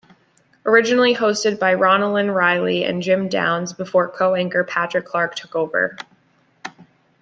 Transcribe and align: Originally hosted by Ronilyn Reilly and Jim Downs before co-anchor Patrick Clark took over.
Originally 0.65 1.13
hosted 1.13 1.59
by 1.59 1.75
Ronilyn 1.75 2.33
Reilly 2.33 2.83
and 2.83 3.03
Jim 3.03 3.29
Downs 3.29 3.71
before 3.71 4.09
co-anchor 4.09 4.63
Patrick 4.63 5.05
Clark 5.05 5.35
took 5.35 5.55
over. 5.55 5.95